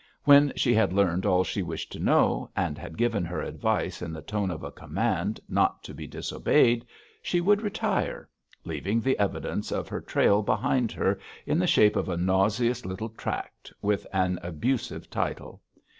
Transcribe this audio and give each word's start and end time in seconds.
When 0.23 0.51
she 0.55 0.73
had 0.73 0.91
learned 0.93 1.27
all 1.27 1.43
she 1.43 1.61
wished 1.61 1.91
to 1.91 1.99
know, 1.99 2.49
and 2.55 2.75
had 2.75 2.97
given 2.97 3.23
her 3.25 3.39
advice 3.39 4.01
in 4.01 4.13
the 4.13 4.23
tone 4.23 4.49
of 4.49 4.63
a 4.63 4.71
command 4.71 5.39
not 5.47 5.83
to 5.83 5.93
be 5.93 6.07
disobeyed, 6.07 6.87
she 7.21 7.39
would 7.39 7.61
retire, 7.61 8.27
leaving 8.65 8.99
the 9.01 9.19
evidence 9.19 9.71
of 9.71 9.89
her 9.89 10.01
trail 10.01 10.41
behind 10.41 10.91
her 10.91 11.19
in 11.45 11.59
the 11.59 11.67
shape 11.67 11.95
of 11.95 12.09
a 12.09 12.17
nauseous 12.17 12.83
little 12.83 13.09
tract 13.09 13.71
with 13.79 14.07
an 14.11 14.39
abusive 14.41 15.07
title. 15.11 15.61